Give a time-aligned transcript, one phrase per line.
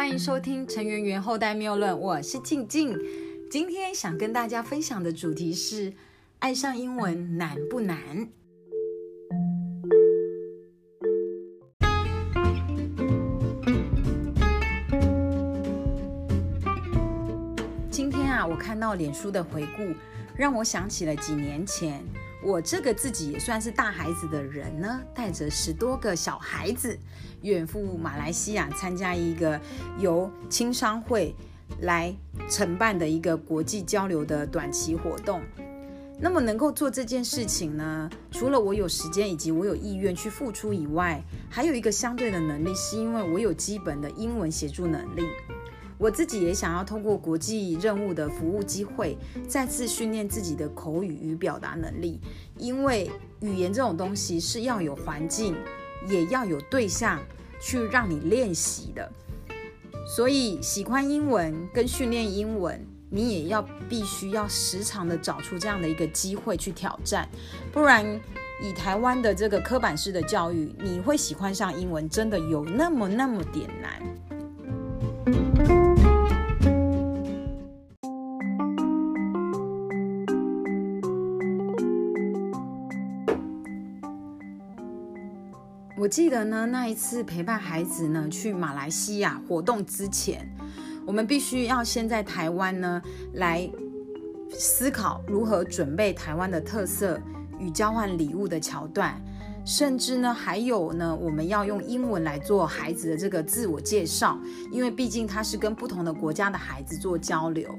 [0.00, 2.98] 欢迎收听陈圆圆后代谬论，我是静静。
[3.50, 5.92] 今天想跟大家分享的主题是：
[6.38, 8.26] 爱上英文难不难？
[17.90, 19.82] 今天啊，我看到脸书的回顾，
[20.34, 22.02] 让我想起了几年前。
[22.42, 26.98] 我这个自己也算是大孩子的人呢，带着十多个小孩子
[27.42, 29.60] 远赴马来西亚参加一个
[29.98, 31.34] 由青商会
[31.82, 32.14] 来
[32.48, 35.42] 承办的一个国际交流的短期活动。
[36.22, 45.22] 那么能够做这件事情呢，除了我有时间以及我有意愿去付出以外，还有一个相对的能力，是因为我有基本的英文协助能力。
[46.00, 52.18] 我自己也想要通过国际任务的服务机会，再次训练自己的口语与表达能力。
[52.56, 53.10] 因为
[53.40, 55.54] 语言这种东西是要有环境，
[56.08, 57.20] 也要有对象
[57.60, 59.12] 去让你练习的。
[60.16, 67.28] 所以喜欢英文跟训练英文，你也要必须要时常的找出这样的一个机会去挑战。
[67.70, 68.18] 不然，
[68.62, 74.00] 以台湾的这个刻板式的教育，你会喜欢上英文，真的有那么那么点难。
[86.10, 90.44] 记得呢，那一次陪伴孩子呢去马来西亚活动之前，
[91.06, 93.00] 我们必须要先在台湾呢
[93.34, 93.70] 来
[94.50, 97.20] 思考如何准备台湾的特色
[97.60, 99.22] 与交换礼物的桥段，
[99.64, 104.36] 甚至呢还有呢，我们要用英文来做孩子的这个自我介绍，
[104.72, 107.72] 因为毕竟他是跟不同的国家的孩子做交流。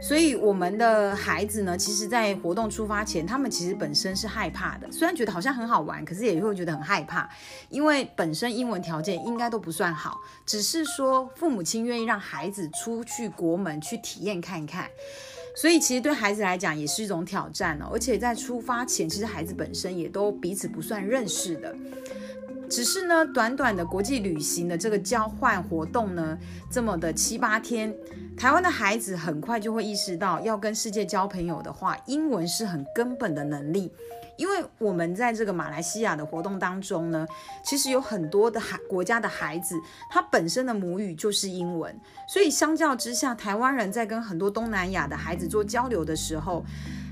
[0.00, 4.90] 所以我们的孩子呢，其实，在活动出发前，他们其实本身是害怕的。
[4.92, 7.28] 虽然觉得好像很好玩，可是也会觉得很害怕，
[7.68, 14.88] 因为本身英文条件应该都不算好，只是说父母亲愿意让孩子出去国门去体验看看。
[15.56, 17.90] 所以其实对孩子来讲也是一种挑战哦。
[17.92, 21.74] 而且在出发前，其实孩子本身也都彼此不算认识的。
[22.68, 26.38] 只是呢，短短的国际旅行的这个交换活动呢，
[26.70, 27.94] 这么的七八天，
[28.36, 33.92] 台湾的孩子很快就会意识到，要跟世界交朋友的话，英文是很根本的能力。
[34.36, 37.26] 因为我们在这个马来西亚的活动当中呢，
[37.64, 39.74] 其实有很多的孩国家的孩子，
[40.08, 41.92] 他本身的母语就是英文，
[42.28, 46.64] 所以相较之下，台湾人在跟很多东南亚的孩子做交流的时候，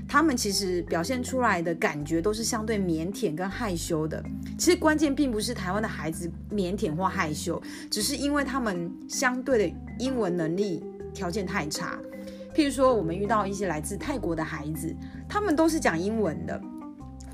[0.07, 4.23] 他们其实表现出来的感觉都是相对腼腆跟害羞的。
[4.57, 11.99] 其实关键并不是台湾的孩子腼腆或害羞，只是因为他们相对的英文能力条件太差。
[12.55, 14.95] 譬如说，我们遇到一些来自泰国的孩子，
[15.27, 16.59] 他们都是讲英文的。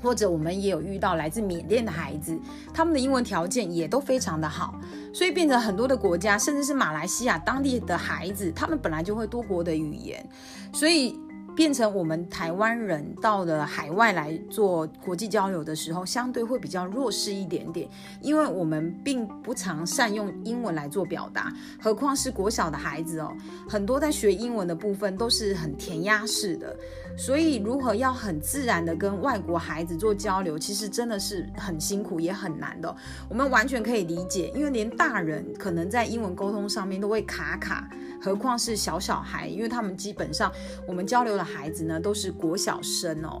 [0.02, 2.38] 或者我们也有遇到来自缅甸的孩子，
[2.74, 4.78] 他们的英文条件也都非常的好，
[5.14, 10.28] 所以变成很多的国家，甚至是马来西亚当地的孩子，他们本来就会多国的语言，
[10.74, 11.18] 所以。
[11.54, 17.88] 变成我们台湾人到了海外来做国际交流的时候，相对会比较弱势一点点，
[18.20, 23.32] 因为我们并不常善用英文来做表达，何况是国小的孩子哦，
[23.68, 26.76] 很多在学英文的部分都是很填鸭式的，
[27.16, 32.94] 所以如何要很自然的跟外国孩子做交流，其实真的是很辛苦也很难的。
[33.28, 37.88] 我们完全可以理解，因为连大人可能在英文沟通上面都会卡卡。
[38.24, 40.50] 何况是小小孩，因为他们基本上
[40.88, 43.38] 我们交流的孩子呢都是国小生哦。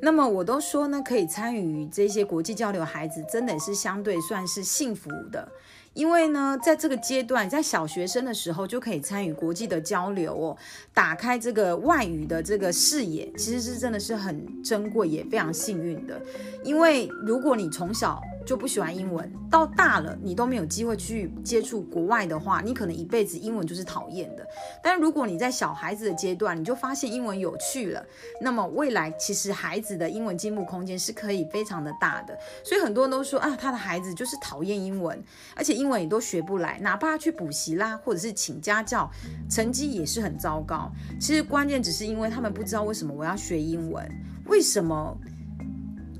[0.00, 5.46] 那么我都说呢，可以参与这些国际交流，孩子真的是相对算是幸福的。
[5.92, 10.56] 因为呢，在这个阶段，在小学生的时候就可以参与国际的交流哦，
[10.94, 16.18] 打开这个外语的这个视野，其实是真的是很珍贵，也非常幸运的。
[16.64, 24.46] 因为如果你从小就不喜欢英文，到大了你都没有机会去接触国外的话，你可能一辈子英文就是讨厌的。
[24.82, 28.06] 但如果你在小孩子的阶段，你就发现英文有趣了，
[28.40, 32.38] 那么未来其实孩子的英文进步空间是可以非常的大的。
[32.64, 35.20] 所以很多人都说啊，他的孩子就是讨厌英文，
[35.56, 35.72] 而且。
[35.82, 39.10] 英文也都学不来，哪怕去补习啦，或者是请家教，
[39.50, 40.92] 成绩也是很糟糕。
[41.18, 44.06] 其实关键只是因为他们不知道为什么我要学英文，
[44.46, 45.18] 为什么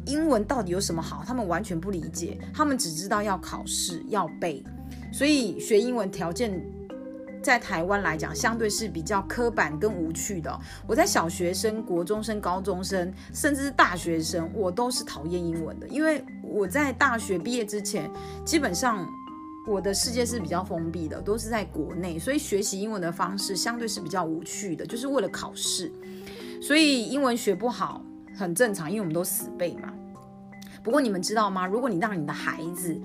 [0.06, 2.38] 英文到底有什么好，他们完全不理解。
[2.52, 4.62] 他们只知道要考试要背，
[5.12, 6.60] 所以学英文条件
[7.43, 10.60] 在台湾来讲，相对是比较刻板跟无趣的。
[10.87, 18.10] 我在小学生、国中生、高中生，甚至是大学生，我都是讨厌英文的，因为我在大学毕业之前，
[18.44, 19.06] 基本上。
[19.64, 25.88] 我的世界是比较封闭的，都是在国内，所以学习英文的方式相对是比较无趣的，就是为了考试，
[26.60, 28.05] 所以英文学不好
[28.37, 29.93] 很正常，因为我们都死背嘛。
[30.82, 31.67] 不过你们知道吗？
[31.67, 33.00] 如果你让你的孩子，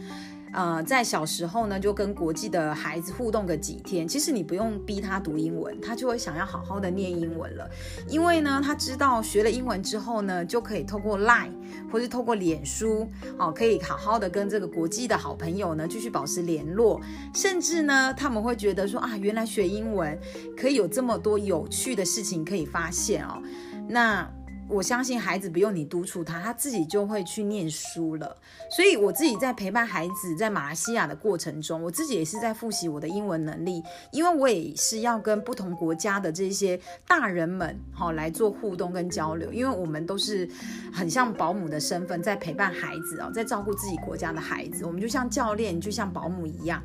[0.53, 7.69] 呃，在小时候呢，就跟国际的孩子互动个几天，其实你不用逼他读英文，他就会想要好好的念英文了。
[8.07, 11.51] 因为呢，他知道学了英文之后呢，就可以透过 Line
[11.91, 13.07] 或是透过脸书，
[13.37, 16.99] 哦，可以好好的跟这个国际的好朋友呢继续保持联络。
[17.35, 20.17] 甚至呢，他们会觉得说啊，原来学英文
[20.59, 23.39] 可以有这么多有趣的事情可以发现哦。
[23.87, 24.27] 那
[24.69, 28.35] 我相信孩子不用你督促他，他自己就会去念书了。
[28.69, 33.81] 所以我自己在陪伴孩子在马来西亚的过程中，我自己也是在复习我的英文能力，
[34.11, 40.47] 因为我也是要跟不同国家的这些大人们好来做互动跟交流，因为我们都是
[40.91, 46.83] 很像保姆的身份在陪伴孩子哦，在照顾自己国家的孩子，我们就像教练，就像保姆一样。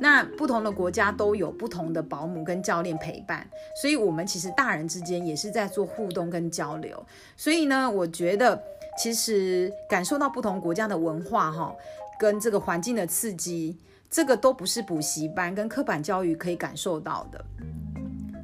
[0.00, 3.46] 那不同的国家都有不同的保姆跟教练陪伴，
[3.80, 7.04] 所以我们其实大人之间也是在做互动跟交流。
[7.36, 8.62] 所以呢，我觉得
[8.96, 11.74] 其实感受到不同国家的文化哈，
[12.18, 13.76] 跟这个环境的刺激，
[14.08, 17.44] 这个都不是补习班跟刻板教育可以感受到的。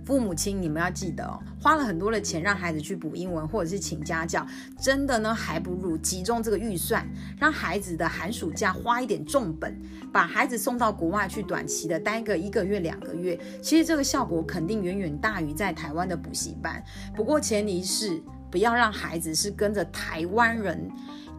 [0.04, 4.46] 父母亲，你们要记得哦，花了很多的钱让孩子去补英文，或者是请家教，
[4.78, 7.06] 真的呢，还不如集中这个预算，
[7.38, 9.74] 让孩子的寒暑假花一点重本，
[10.12, 13.38] 把孩子送到国外去短期的待个一个月、两个月。
[13.62, 16.82] 其实这个效果肯定远远大于在台湾的补习班。
[17.16, 20.90] 不过前提是不要让孩子是跟着台湾人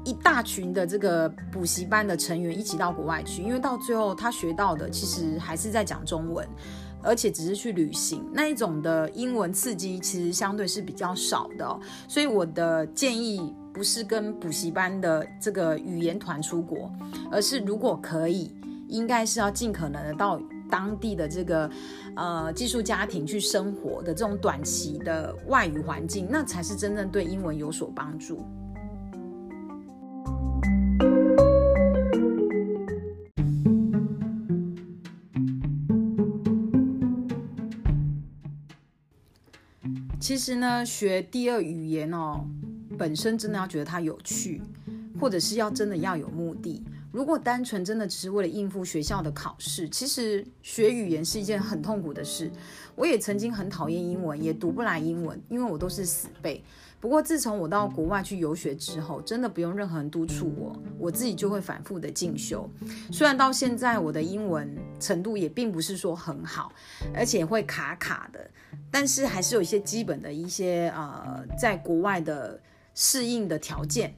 [0.03, 6.47] 一大群的这个补习班的成员一起到国外去，因为到最后他学到的其实还是在讲中文。
[7.06, 11.80] 而且只是去旅行那一种的英文刺激，其实相对是比较少的。
[12.07, 16.92] 所以我的建议不是跟补习班的这个语言团出国，
[17.31, 18.52] 而是如果可以，
[18.88, 21.69] 应该是要尽可能的到当地的这个
[22.16, 28.44] 呃寄宿家庭去生活的这种短期的外语环境，那才是真正对英文有所帮助。
[40.25, 42.44] 其实呢，学第二语言哦，
[42.98, 44.60] 本身真的要觉得它有趣，
[45.22, 46.83] 或者是要真的要有目的。
[47.12, 52.50] 如果单纯真的只是为了应付学校的考试，其实学语言是一件很痛苦的事。
[52.95, 56.63] 我也曾经很讨厌英文，也读不来英文，因为我都是死背。
[57.06, 62.68] 不过自从我到国外去游学之后，真的不用任何人督促我，我自己就会反复的进修。
[63.12, 66.72] 虽然到现在我的英文程度也并不是说很好，
[67.13, 68.50] 而且会卡卡的。
[68.90, 72.60] 但是还是有一些基本的一些呃，在国外的
[72.96, 74.12] 适应的条件，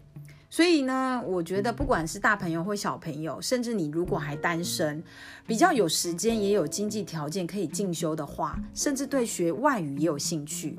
[0.49, 5.03] 所以呢，我觉得不管是大朋友或小朋友，甚至你如果还单身，
[5.45, 10.77] 比较有时间也有经济条件可以进修的话，甚至对学外语也有兴趣，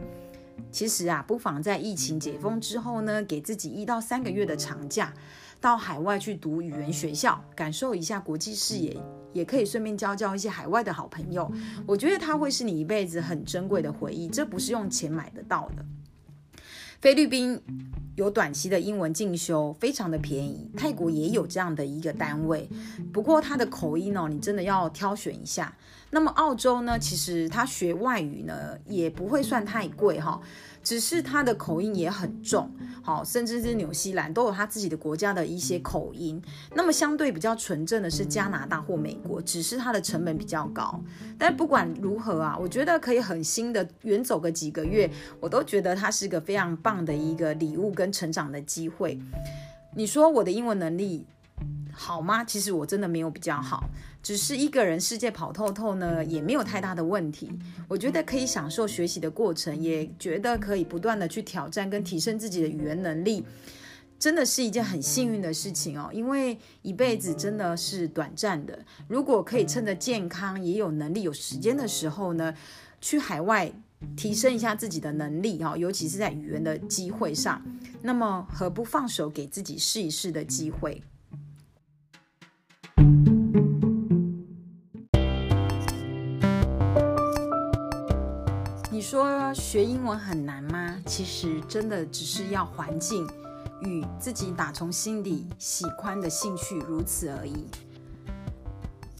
[0.71, 5.13] 其实啊，不妨在疫情解封之后呢，给自己一到三个月的长假。
[5.61, 8.97] 到海外去读语言学校，感受一下国际视野，
[9.33, 11.51] 也可以顺便交交一些海外的好朋友。
[11.85, 15.85] 我觉得它会是你一辈子很珍贵的回忆，这不是用钱买得到的。
[17.01, 17.61] 菲律宾
[18.17, 20.69] 有短期的英文进修，非常的便宜。
[20.77, 22.69] 泰国也有这样的一个单位，
[23.13, 25.73] 不过它的口音哦，你真的要挑选一下。
[26.11, 30.41] 那么澳洲呢，其实它学外语呢，也不会算太贵哈。
[30.89, 36.43] 只是他的口音也很重，好，甚至是纽西兰都有他自己的国家的一些口音。
[36.75, 40.99] 那么相对比较纯正的是加拿大或美国，只是它的成本比较高。
[41.37, 49.21] 但不管如何啊，我觉得可以很新的远走个几个月，我都觉得它是个非常棒的一个礼物跟成长的机会。
[49.95, 51.27] 你说我的英文能力？
[51.93, 52.43] 好吗？
[52.45, 53.91] 其实我真的没有比较好，
[54.23, 57.51] 只是一个人世界跑透透呢，也没有太大的问题。
[57.89, 63.45] 我觉得可以享受学习的过程，也觉得可以不断的去挑战跟提升自己的语言能力，
[64.19, 66.11] 真的是一件很幸运的事情哦。
[66.13, 72.53] 因为一辈子真的是短暂的，如果可以趁着健康、也有能力、有时间的时候呢，
[73.01, 73.73] 去海外
[74.17, 77.65] 提升一下自己的能力哈，尤其是在语言的机会上，
[78.03, 81.03] 那么何不放手给自己试一试的机会？
[89.11, 90.95] 说学英文很难吗？
[91.07, 93.27] 其实真的只是要环境
[93.81, 97.65] 与自己打从心底喜欢的兴趣如此而已。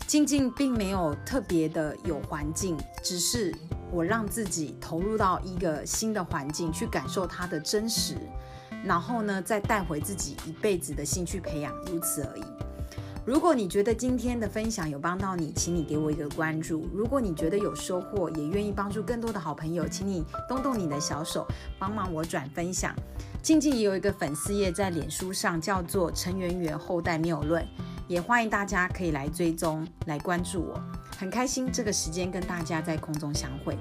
[0.07, 3.51] 静静并没有特别的有环境，只是
[3.91, 8.19] 我让自己投入到一个新的环境去感受它的真实，
[8.85, 12.45] 然后呢再带回自己一辈子的兴趣培养，如此而已。
[13.29, 16.89] 如果你觉得今天的分享有帮到你，请你给我一个关注。
[16.95, 21.47] 如果你觉得有收获，也愿意帮助更多的好朋友，请你动动你的小手，
[21.79, 22.97] 帮忙我转分享。
[23.43, 27.63] 静静也有一个粉丝页在脸书上，叫做陈圆圆后代谬论。
[28.07, 30.83] 也欢迎大家可以来追踪、来关注我。
[31.19, 33.77] 很开心这个时间跟大家在空中相会。